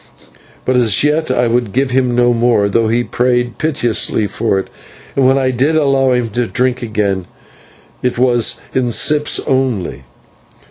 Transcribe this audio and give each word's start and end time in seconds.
But 0.65 0.77
as 0.77 1.03
yet 1.03 1.29
I 1.29 1.45
would 1.45 1.73
give 1.73 1.91
him 1.91 2.15
no 2.15 2.33
more, 2.33 2.67
though 2.67 2.87
he 2.87 3.03
prayed 3.03 3.49
for 3.49 3.51
it 3.51 3.57
piteously, 3.75 4.23
and 5.15 5.27
when 5.27 5.37
I 5.37 5.51
did 5.51 5.77
allow 5.77 6.11
him 6.13 6.29
to 6.31 6.47
drink 6.47 6.81
again 6.81 7.27
it 8.01 8.17
was 8.17 8.59
in 8.73 8.91
sips 8.91 9.39
only. 9.45 10.05